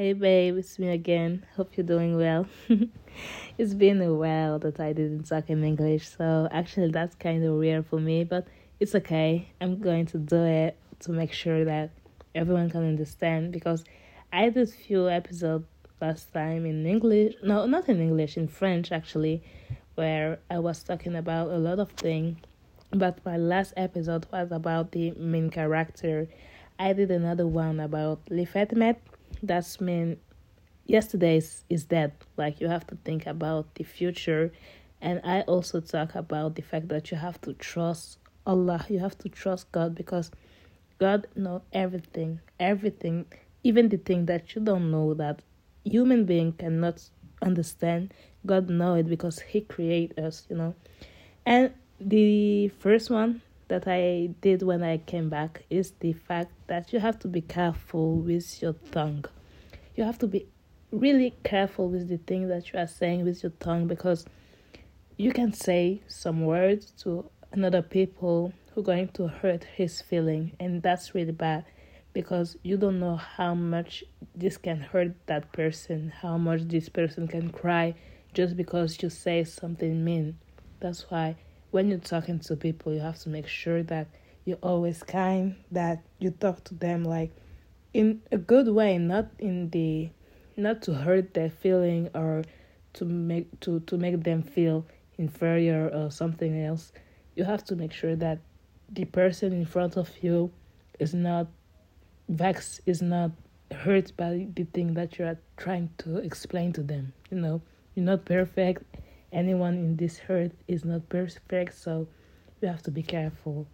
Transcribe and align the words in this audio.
Hey 0.00 0.14
babe, 0.14 0.56
it's 0.56 0.78
me 0.78 0.88
again. 0.88 1.44
Hope 1.56 1.76
you're 1.76 1.84
doing 1.84 2.16
well. 2.16 2.46
it's 3.58 3.74
been 3.74 4.00
a 4.00 4.14
while 4.14 4.58
that 4.60 4.80
I 4.80 4.94
didn't 4.94 5.24
talk 5.24 5.50
in 5.50 5.62
English, 5.62 6.08
so 6.08 6.48
actually 6.50 6.90
that's 6.90 7.14
kind 7.16 7.44
of 7.44 7.56
weird 7.56 7.84
for 7.84 8.00
me, 8.00 8.24
but 8.24 8.46
it's 8.80 8.94
okay. 8.94 9.52
I'm 9.60 9.78
going 9.78 10.06
to 10.06 10.16
do 10.16 10.42
it 10.42 10.78
to 11.00 11.12
make 11.12 11.34
sure 11.34 11.66
that 11.66 11.90
everyone 12.34 12.70
can 12.70 12.88
understand 12.88 13.52
because 13.52 13.84
I 14.32 14.48
did 14.48 14.70
few 14.70 15.10
episodes 15.10 15.66
last 16.00 16.32
time 16.32 16.64
in 16.64 16.86
English. 16.86 17.34
No, 17.42 17.66
not 17.66 17.86
in 17.90 18.00
English, 18.00 18.38
in 18.38 18.48
French 18.48 18.92
actually, 18.92 19.42
where 19.96 20.38
I 20.50 20.60
was 20.60 20.82
talking 20.82 21.14
about 21.14 21.50
a 21.50 21.58
lot 21.58 21.78
of 21.78 21.90
things. 21.90 22.38
But 22.90 23.22
my 23.26 23.36
last 23.36 23.74
episode 23.76 24.26
was 24.32 24.50
about 24.50 24.92
the 24.92 25.10
main 25.10 25.50
character. 25.50 26.26
I 26.78 26.94
did 26.94 27.10
another 27.10 27.46
one 27.46 27.78
about 27.78 28.20
Le 28.30 28.46
Fatimet 28.46 28.96
that's 29.42 29.80
mean 29.80 30.18
yesterday 30.86 31.36
is, 31.36 31.64
is 31.68 31.84
dead. 31.84 32.12
Like 32.36 32.60
you 32.60 32.68
have 32.68 32.86
to 32.88 32.96
think 33.04 33.26
about 33.26 33.74
the 33.74 33.84
future. 33.84 34.52
And 35.00 35.20
I 35.24 35.42
also 35.42 35.80
talk 35.80 36.14
about 36.14 36.56
the 36.56 36.62
fact 36.62 36.88
that 36.88 37.10
you 37.10 37.16
have 37.16 37.40
to 37.42 37.54
trust 37.54 38.18
Allah. 38.46 38.84
You 38.88 38.98
have 38.98 39.16
to 39.18 39.28
trust 39.28 39.70
God 39.72 39.94
because 39.94 40.30
God 40.98 41.26
know 41.34 41.62
everything. 41.72 42.40
Everything. 42.58 43.26
Even 43.62 43.88
the 43.88 43.96
thing 43.96 44.26
that 44.26 44.54
you 44.54 44.62
don't 44.62 44.90
know 44.90 45.14
that 45.14 45.42
human 45.84 46.24
being 46.24 46.52
cannot 46.52 47.02
understand. 47.42 48.12
God 48.44 48.68
know 48.68 48.94
it 48.94 49.08
because 49.08 49.38
He 49.38 49.60
created 49.62 50.18
us, 50.18 50.46
you 50.50 50.56
know. 50.56 50.74
And 51.46 51.72
the 52.00 52.68
first 52.68 53.10
one 53.10 53.42
that 53.70 53.86
I 53.86 54.30
did 54.40 54.62
when 54.62 54.82
I 54.82 54.98
came 54.98 55.30
back 55.30 55.62
is 55.70 55.92
the 56.00 56.12
fact 56.12 56.50
that 56.66 56.92
you 56.92 56.98
have 56.98 57.18
to 57.20 57.28
be 57.28 57.40
careful 57.40 58.16
with 58.16 58.60
your 58.60 58.74
tongue. 58.90 59.24
You 59.94 60.02
have 60.04 60.18
to 60.18 60.26
be 60.26 60.46
really 60.90 61.34
careful 61.44 61.88
with 61.88 62.08
the 62.08 62.18
thing 62.18 62.48
that 62.48 62.72
you 62.72 62.80
are 62.80 62.88
saying 62.88 63.24
with 63.24 63.44
your 63.44 63.52
tongue 63.60 63.86
because 63.86 64.26
you 65.16 65.32
can 65.32 65.52
say 65.52 66.02
some 66.08 66.44
words 66.44 66.90
to 67.02 67.30
another 67.52 67.80
people 67.80 68.52
who 68.72 68.80
are 68.80 68.84
going 68.84 69.08
to 69.08 69.28
hurt 69.28 69.62
his 69.62 70.00
feeling 70.00 70.50
and 70.58 70.82
that's 70.82 71.14
really 71.14 71.32
bad 71.32 71.64
because 72.12 72.56
you 72.64 72.76
don't 72.76 72.98
know 72.98 73.16
how 73.16 73.54
much 73.54 74.02
this 74.34 74.56
can 74.56 74.80
hurt 74.80 75.14
that 75.26 75.52
person, 75.52 76.12
how 76.22 76.36
much 76.36 76.62
this 76.62 76.88
person 76.88 77.28
can 77.28 77.50
cry 77.50 77.94
just 78.34 78.56
because 78.56 79.00
you 79.00 79.10
say 79.10 79.44
something 79.44 80.04
mean. 80.04 80.38
That's 80.80 81.08
why 81.08 81.36
when 81.70 81.88
you're 81.88 81.98
talking 81.98 82.38
to 82.40 82.56
people, 82.56 82.92
you 82.92 83.00
have 83.00 83.18
to 83.20 83.28
make 83.28 83.46
sure 83.46 83.82
that 83.84 84.08
you're 84.44 84.58
always 84.62 85.02
kind, 85.02 85.56
that 85.70 86.02
you 86.18 86.30
talk 86.30 86.64
to 86.64 86.74
them 86.74 87.04
like 87.04 87.30
in 87.92 88.22
a 88.32 88.38
good 88.38 88.68
way, 88.68 88.98
not 88.98 89.28
in 89.38 89.70
the 89.70 90.10
not 90.56 90.82
to 90.82 90.92
hurt 90.92 91.34
their 91.34 91.50
feeling 91.50 92.08
or 92.14 92.42
to 92.94 93.04
make 93.04 93.60
to 93.60 93.80
to 93.80 93.96
make 93.96 94.22
them 94.22 94.42
feel 94.42 94.86
inferior 95.18 95.88
or 95.88 96.10
something 96.10 96.62
else. 96.62 96.92
You 97.36 97.44
have 97.44 97.64
to 97.64 97.76
make 97.76 97.92
sure 97.92 98.16
that 98.16 98.38
the 98.90 99.04
person 99.04 99.52
in 99.52 99.64
front 99.64 99.96
of 99.96 100.10
you 100.22 100.50
is 100.98 101.14
not 101.14 101.46
vexed, 102.28 102.80
is 102.86 103.00
not 103.00 103.30
hurt 103.70 104.16
by 104.16 104.48
the 104.54 104.64
thing 104.64 104.94
that 104.94 105.18
you 105.18 105.24
are 105.24 105.38
trying 105.56 105.90
to 105.98 106.16
explain 106.16 106.72
to 106.72 106.82
them. 106.82 107.12
You 107.30 107.38
know, 107.38 107.62
you're 107.94 108.04
not 108.04 108.24
perfect 108.24 108.82
anyone 109.32 109.74
in 109.74 109.96
this 109.96 110.20
earth 110.28 110.52
is 110.66 110.84
not 110.84 111.08
perfect, 111.08 111.74
so 111.74 112.08
you 112.60 112.68
have 112.68 112.82
to 112.82 112.90
be 112.90 113.02
careful. 113.02 113.66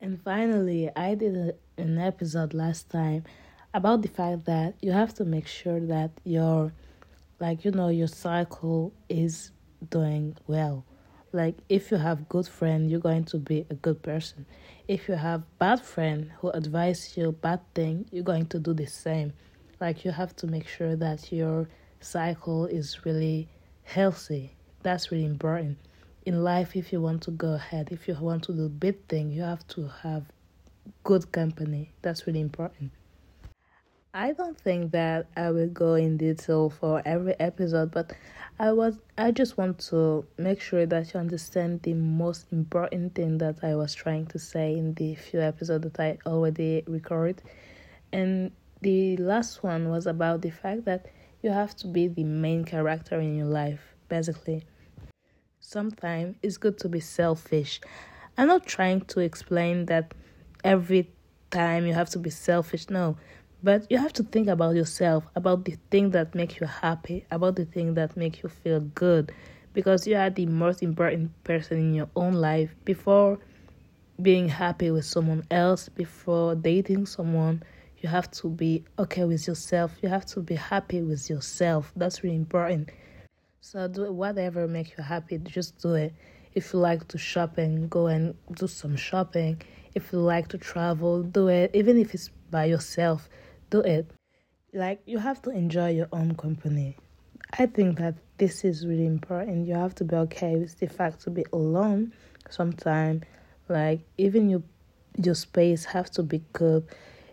And 0.00 0.20
finally, 0.22 0.90
I 0.96 1.14
did 1.14 1.36
a, 1.36 1.54
an 1.80 1.98
episode 1.98 2.54
last 2.54 2.90
time 2.90 3.24
about 3.74 4.02
the 4.02 4.08
fact 4.08 4.46
that 4.46 4.74
you 4.80 4.92
have 4.92 5.14
to 5.14 5.24
make 5.24 5.46
sure 5.46 5.80
that 5.80 6.10
your 6.24 6.72
like 7.38 7.64
you 7.64 7.70
know 7.70 7.88
your 7.88 8.08
cycle 8.08 8.92
is 9.08 9.52
doing 9.90 10.36
well. 10.46 10.84
Like 11.32 11.56
if 11.68 11.90
you 11.90 11.96
have 11.96 12.28
good 12.28 12.48
friend 12.48 12.90
you're 12.90 13.00
going 13.00 13.24
to 13.26 13.38
be 13.38 13.66
a 13.70 13.74
good 13.74 14.02
person. 14.02 14.46
If 14.88 15.08
you 15.08 15.14
have 15.14 15.42
bad 15.58 15.80
friend 15.80 16.30
who 16.38 16.50
advise 16.50 17.16
you 17.16 17.32
bad 17.32 17.60
thing 17.74 18.06
you're 18.10 18.24
going 18.24 18.46
to 18.46 18.58
do 18.58 18.74
the 18.74 18.86
same. 18.86 19.32
Like 19.80 20.04
you 20.04 20.10
have 20.10 20.34
to 20.36 20.46
make 20.46 20.66
sure 20.66 20.96
that 20.96 21.30
your 21.30 21.68
cycle 22.00 22.66
is 22.66 23.04
really 23.04 23.48
healthy 23.84 24.56
that's 24.82 25.10
really 25.10 25.24
important. 25.24 25.78
In 26.26 26.44
life, 26.44 26.76
if 26.76 26.92
you 26.92 27.00
want 27.00 27.22
to 27.22 27.30
go 27.30 27.54
ahead, 27.54 27.88
if 27.90 28.06
you 28.06 28.14
want 28.20 28.44
to 28.44 28.52
do 28.52 28.68
big 28.68 29.06
thing, 29.08 29.30
you 29.30 29.42
have 29.42 29.66
to 29.68 29.88
have 30.02 30.24
good 31.04 31.32
company. 31.32 31.92
That's 32.02 32.26
really 32.26 32.40
important. 32.40 32.92
I 34.12 34.32
don't 34.32 34.58
think 34.58 34.90
that 34.90 35.28
I 35.36 35.52
will 35.52 35.68
go 35.68 35.94
in 35.94 36.16
detail 36.16 36.68
for 36.68 37.00
every 37.04 37.38
episode, 37.38 37.92
but 37.92 38.12
I 38.58 38.72
was 38.72 38.98
I 39.16 39.30
just 39.30 39.56
want 39.56 39.78
to 39.90 40.26
make 40.36 40.60
sure 40.60 40.84
that 40.84 41.14
you 41.14 41.20
understand 41.20 41.82
the 41.82 41.94
most 41.94 42.46
important 42.52 43.14
thing 43.14 43.38
that 43.38 43.62
I 43.62 43.76
was 43.76 43.94
trying 43.94 44.26
to 44.26 44.38
say 44.38 44.76
in 44.76 44.94
the 44.94 45.14
few 45.14 45.40
episodes 45.40 45.84
that 45.84 46.00
I 46.00 46.18
already 46.28 46.82
recorded. 46.88 47.40
And 48.12 48.50
the 48.80 49.16
last 49.18 49.62
one 49.62 49.90
was 49.90 50.06
about 50.06 50.42
the 50.42 50.50
fact 50.50 50.86
that 50.86 51.06
you 51.42 51.50
have 51.50 51.76
to 51.76 51.86
be 51.86 52.08
the 52.08 52.24
main 52.24 52.64
character 52.64 53.20
in 53.20 53.36
your 53.36 53.46
life, 53.46 53.89
basically. 54.10 54.64
Sometimes 55.60 56.36
it's 56.42 56.58
good 56.58 56.76
to 56.80 56.88
be 56.90 57.00
selfish. 57.00 57.80
I'm 58.36 58.48
not 58.48 58.66
trying 58.66 59.00
to 59.02 59.20
explain 59.20 59.86
that 59.86 60.12
every 60.64 61.10
time 61.50 61.86
you 61.86 61.94
have 61.94 62.10
to 62.10 62.18
be 62.18 62.30
selfish. 62.30 62.90
No, 62.90 63.16
but 63.62 63.86
you 63.90 63.98
have 63.98 64.12
to 64.14 64.22
think 64.22 64.48
about 64.48 64.74
yourself, 64.76 65.24
about 65.34 65.64
the 65.64 65.76
thing 65.90 66.10
that 66.10 66.34
make 66.34 66.60
you 66.60 66.66
happy, 66.66 67.24
about 67.30 67.56
the 67.56 67.64
thing 67.64 67.94
that 67.94 68.16
make 68.16 68.42
you 68.42 68.48
feel 68.48 68.80
good, 68.80 69.32
because 69.72 70.06
you 70.06 70.16
are 70.16 70.30
the 70.30 70.46
most 70.46 70.82
important 70.82 71.30
person 71.44 71.78
in 71.78 71.94
your 71.94 72.08
own 72.16 72.34
life 72.34 72.74
before 72.84 73.38
being 74.20 74.48
happy 74.48 74.90
with 74.90 75.04
someone 75.04 75.44
else, 75.50 75.88
before 75.88 76.54
dating 76.54 77.06
someone. 77.06 77.62
You 77.98 78.08
have 78.08 78.30
to 78.32 78.48
be 78.48 78.84
okay 78.98 79.24
with 79.24 79.46
yourself. 79.46 79.92
You 80.02 80.08
have 80.08 80.24
to 80.26 80.40
be 80.40 80.54
happy 80.54 81.02
with 81.02 81.28
yourself. 81.28 81.92
That's 81.96 82.24
really 82.24 82.36
important. 82.36 82.90
So 83.62 83.86
do 83.88 84.10
whatever 84.10 84.66
makes 84.66 84.92
you 84.96 85.04
happy, 85.04 85.36
just 85.38 85.78
do 85.82 85.94
it. 85.94 86.14
If 86.54 86.72
you 86.72 86.78
like 86.78 87.06
to 87.08 87.18
shopping, 87.18 87.88
go 87.88 88.06
and 88.06 88.34
do 88.54 88.66
some 88.66 88.96
shopping. 88.96 89.60
If 89.94 90.12
you 90.12 90.18
like 90.18 90.48
to 90.48 90.58
travel, 90.58 91.22
do 91.22 91.48
it. 91.48 91.70
Even 91.74 91.98
if 91.98 92.14
it's 92.14 92.30
by 92.50 92.64
yourself, 92.64 93.28
do 93.68 93.80
it. 93.80 94.10
Like 94.72 95.02
you 95.04 95.18
have 95.18 95.42
to 95.42 95.50
enjoy 95.50 95.90
your 95.90 96.08
own 96.10 96.36
company. 96.36 96.96
I 97.58 97.66
think 97.66 97.98
that 97.98 98.14
this 98.38 98.64
is 98.64 98.86
really 98.86 99.04
important. 99.06 99.66
You 99.66 99.74
have 99.74 99.94
to 99.96 100.04
be 100.04 100.16
okay 100.16 100.56
with 100.56 100.78
the 100.78 100.86
fact 100.88 101.20
to 101.24 101.30
be 101.30 101.44
alone 101.52 102.14
sometimes. 102.48 103.24
Like 103.68 104.00
even 104.16 104.48
your 104.48 104.62
your 105.22 105.34
space 105.34 105.84
have 105.84 106.10
to 106.12 106.22
be 106.22 106.42
good. 106.54 106.86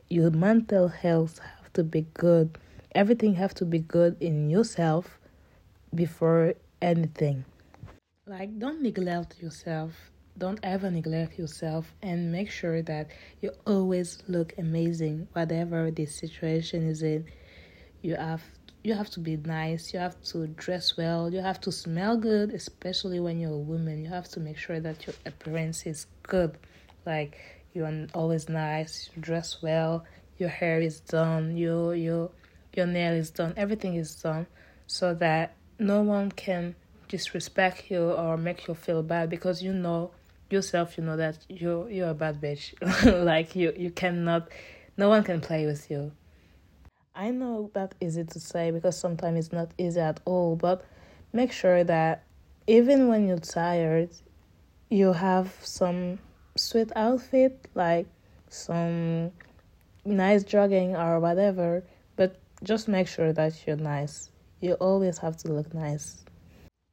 Your 0.09 0.31
mental 0.31 0.89
health 0.89 1.39
have 1.39 1.71
to 1.73 1.83
be 1.85 2.01
good. 2.13 2.57
Everything 2.93 3.35
have 3.35 3.53
to 3.55 3.65
be 3.65 3.79
good 3.79 4.17
in 4.19 4.49
yourself 4.49 5.17
before 5.93 6.53
anything. 6.81 7.45
Like, 8.25 8.59
don't 8.59 8.81
neglect 8.81 9.41
yourself. 9.41 10.11
Don't 10.37 10.59
ever 10.61 10.91
neglect 10.91 11.39
yourself 11.39 11.93
and 12.01 12.31
make 12.31 12.51
sure 12.51 12.81
that 12.83 13.09
you 13.41 13.51
always 13.65 14.21
look 14.27 14.53
amazing, 14.57 15.27
whatever 15.33 15.89
the 15.89 16.05
situation 16.05 16.87
is 16.87 17.01
in. 17.01 17.25
You 18.01 18.15
have 18.15 18.43
you 18.83 18.93
have 18.93 19.09
to 19.11 19.19
be 19.19 19.35
nice, 19.37 19.93
you 19.93 19.99
have 19.99 20.21
to 20.23 20.47
dress 20.47 20.95
well, 20.95 21.33
you 21.33 21.41
have 21.41 21.59
to 21.61 21.71
smell 21.71 22.15
good, 22.15 22.53
especially 22.53 23.19
when 23.19 23.39
you're 23.39 23.51
a 23.51 23.57
woman. 23.57 24.03
You 24.03 24.09
have 24.09 24.29
to 24.29 24.39
make 24.39 24.57
sure 24.57 24.79
that 24.79 25.07
your 25.07 25.15
appearance 25.25 25.85
is 25.85 26.05
good. 26.23 26.57
Like 27.05 27.37
you're 27.73 28.07
always 28.13 28.47
nice, 28.47 29.09
you 29.15 29.21
dress 29.21 29.61
well, 29.63 30.05
your 30.37 30.49
hair 30.49 30.79
is 30.79 30.99
done, 30.99 31.57
your 31.57 31.95
your 31.95 32.29
your 32.73 32.85
nail 32.85 33.13
is 33.13 33.31
done, 33.31 33.53
everything 33.57 33.95
is 33.95 34.15
done 34.15 34.45
so 34.85 35.13
that 35.15 35.56
no 35.79 36.01
one 36.01 36.31
can 36.31 36.75
disrespect 37.07 37.89
you 37.89 38.11
or 38.11 38.37
make 38.37 38.67
you 38.67 38.73
feel 38.73 39.03
bad 39.03 39.29
because 39.29 39.61
you 39.61 39.73
know 39.73 40.11
yourself 40.49 40.97
you 40.97 41.03
know 41.03 41.17
that 41.17 41.37
you 41.49 41.87
you're 41.89 42.09
a 42.09 42.13
bad 42.13 42.41
bitch. 42.41 42.73
Like 43.25 43.55
you 43.55 43.73
you 43.77 43.91
cannot 43.91 44.49
no 44.97 45.09
one 45.09 45.23
can 45.23 45.41
play 45.41 45.65
with 45.65 45.89
you. 45.91 46.11
I 47.15 47.31
know 47.31 47.71
that 47.73 47.95
easy 47.99 48.23
to 48.23 48.39
say 48.39 48.71
because 48.71 48.97
sometimes 48.97 49.39
it's 49.39 49.53
not 49.53 49.71
easy 49.77 49.99
at 49.99 50.19
all 50.25 50.55
but 50.55 50.85
make 51.33 51.51
sure 51.51 51.83
that 51.83 52.23
even 52.67 53.07
when 53.07 53.27
you're 53.27 53.39
tired 53.39 54.09
you 54.89 55.13
have 55.13 55.53
some 55.63 56.19
sweet 56.55 56.91
outfit 56.95 57.67
like 57.73 58.05
some 58.49 59.31
nice 60.05 60.43
jogging 60.43 60.95
or 60.95 61.19
whatever 61.19 61.83
but 62.15 62.39
just 62.63 62.87
make 62.87 63.07
sure 63.07 63.33
that 63.33 63.53
you're 63.65 63.75
nice 63.75 64.29
you 64.59 64.73
always 64.73 65.17
have 65.19 65.37
to 65.37 65.53
look 65.53 65.73
nice. 65.73 66.23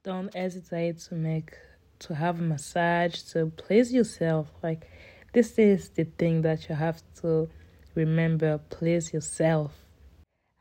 Don't 0.03 0.35
hesitate 0.35 0.99
to 1.09 1.15
make 1.15 1.57
to 2.01 2.15
have 2.15 2.39
a 2.39 2.43
massage 2.43 3.23
to 3.33 3.47
please 3.57 3.93
yourself. 3.93 4.49
Like 4.63 4.87
this 5.33 5.59
is 5.59 5.89
the 5.91 6.05
thing 6.05 6.43
that 6.43 6.69
you 6.69 6.75
have 6.75 7.03
to 7.23 7.49
remember, 7.95 8.59
please 8.69 9.13
yourself. 9.13 9.73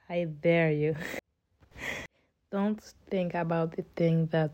I 0.09 0.25
dare 0.25 0.71
you. 0.71 0.95
Don't 2.51 2.81
think 3.09 3.33
about 3.33 3.75
the 3.75 3.83
thing 3.95 4.27
that 4.27 4.51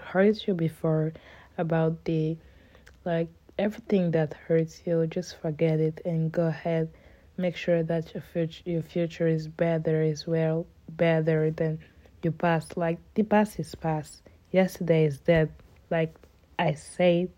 hurts 0.00 0.48
you 0.48 0.54
before, 0.54 1.12
about 1.58 2.04
the 2.04 2.36
like 3.04 3.28
everything 3.58 4.10
that 4.12 4.34
hurts 4.48 4.82
you. 4.86 5.06
Just 5.06 5.36
forget 5.40 5.78
it 5.78 6.00
and 6.04 6.32
go 6.32 6.46
ahead. 6.46 6.88
Make 7.36 7.56
sure 7.56 7.82
that 7.84 8.12
your 8.14 8.22
future 8.32 8.62
your 8.64 8.82
future 8.82 9.28
is 9.28 9.46
better 9.46 10.02
as 10.02 10.26
well, 10.26 10.66
better 10.88 11.50
than 11.50 11.78
your 12.24 12.32
past. 12.32 12.76
Like 12.76 12.98
the 13.14 13.22
past 13.22 13.58
is 13.58 13.74
past. 13.74 14.22
Yesterday 14.50 15.04
is 15.06 15.18
dead. 15.18 15.50
Like 15.90 16.14
I 16.58 16.74
said, 16.74 17.30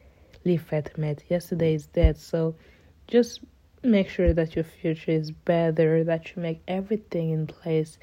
leave 0.44 0.70
met. 0.96 1.22
Yesterday 1.28 1.75
is 1.75 1.86
dead. 1.86 2.19
So 2.19 2.54
just 3.08 3.40
make 3.82 4.08
sure 4.08 4.32
that 4.32 4.54
your 4.54 4.64
future 4.64 5.12
is 5.12 5.31
better, 5.31 6.04
that 6.04 6.34
you 6.34 6.42
make 6.42 6.62
everything 6.66 7.31
in 7.31 7.46
place 7.46 7.98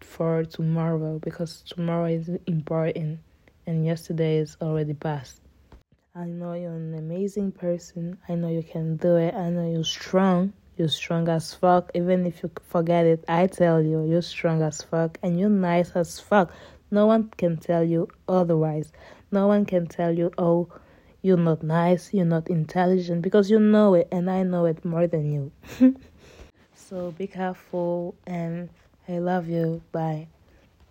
for 0.00 0.44
tomorrow 0.44 1.18
because 1.18 1.62
tomorrow 1.62 2.06
is 2.06 2.30
important 2.46 3.18
and 3.66 3.84
yesterday 3.84 4.38
is 4.38 4.56
already 4.60 4.94
past. 4.94 5.40
I 6.14 6.26
know 6.26 6.52
you're 6.52 6.72
an 6.72 6.94
amazing 6.94 7.52
person. 7.52 8.18
I 8.28 8.36
know 8.36 8.48
you 8.48 8.62
can 8.62 8.96
do 8.96 9.16
it. 9.16 9.34
I 9.34 9.50
know 9.50 9.68
you're 9.68 9.82
strong. 9.82 10.52
You're 10.76 10.88
strong 10.88 11.28
as 11.28 11.54
fuck. 11.54 11.90
Even 11.94 12.26
if 12.26 12.42
you 12.42 12.50
forget 12.62 13.06
it, 13.06 13.24
I 13.28 13.46
tell 13.46 13.82
you, 13.82 14.04
you're 14.04 14.22
strong 14.22 14.62
as 14.62 14.82
fuck 14.82 15.18
and 15.22 15.38
you're 15.38 15.48
nice 15.48 15.92
as 15.92 16.18
fuck. 16.18 16.52
No 16.90 17.06
one 17.06 17.30
can 17.36 17.56
tell 17.56 17.84
you 17.84 18.08
otherwise. 18.28 18.92
No 19.30 19.46
one 19.46 19.64
can 19.64 19.86
tell 19.86 20.12
you, 20.12 20.32
oh, 20.38 20.68
you're 21.22 21.36
not 21.36 21.62
nice, 21.62 22.12
you're 22.12 22.26
not 22.26 22.48
intelligent, 22.48 23.22
because 23.22 23.50
you 23.50 23.58
know 23.58 23.94
it 23.94 24.08
and 24.12 24.30
I 24.30 24.42
know 24.42 24.66
it 24.66 24.84
more 24.84 25.06
than 25.06 25.32
you. 25.32 25.52
so 26.74 27.12
be 27.12 27.26
careful 27.26 28.14
and 28.26 28.68
I 29.08 29.18
love 29.18 29.48
you. 29.48 29.80
Bye. 29.92 30.28